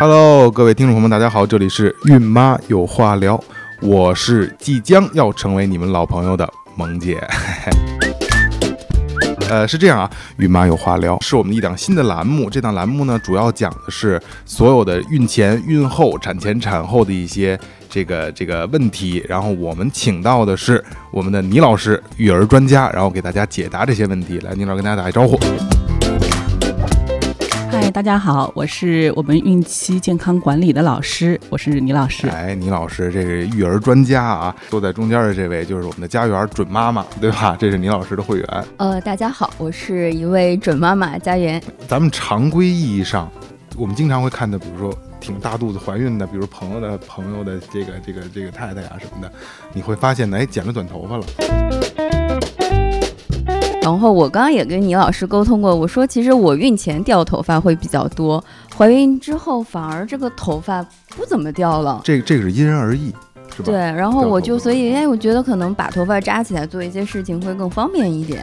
[0.00, 3.42] Hello，各位听众朋友们，大家好，这里是孕妈有话聊，
[3.82, 7.20] 我是即将要成为你们老朋友的萌姐。
[9.50, 17.58] 呃，是这样啊，孕妈有话聊是我们一档新的栏目，这档栏目呢，主要讲的是所有的孕前、孕后、产前、产后的一些
[17.90, 20.80] 这个这个问题，然后我们请到的是
[21.10, 24.38] 我们的倪老师，育儿专家，然后给大家解答这些问题。
[24.44, 25.36] 来，倪老师跟大家打一招呼。
[27.80, 32.26] 嗨，大家好，我是我们孕期健康管理的老师，我是倪老师。
[32.26, 37.56] 哎，倪老师，这个育儿专家啊，坐在中间的这位就是我们的家园准妈妈，对吧？
[37.56, 38.64] 这是倪老师的会员。
[38.78, 41.62] 呃，大家好，我是一位准妈妈家园。
[41.86, 43.30] 咱们常规意义上，
[43.76, 49.32] 我们经常会看到，比如说挺大肚子怀孕的，比如朋友的朋友的这个这个这个太太啊什么的，
[49.72, 51.24] 你会发现，哎，剪了短头发了。
[53.90, 58.42] 然后我刚刚也跟倪老师沟通过，我说其实我孕前掉头发会比较多，
[58.76, 60.84] 怀孕之后反而这个头发
[61.16, 62.00] 不怎么掉了。
[62.04, 63.08] 这这个是因人而异，
[63.56, 63.64] 是吧？
[63.64, 68.40] 对，然后我就所以，哎，我觉得可能把头发扎起来做一些事情会更方便一点。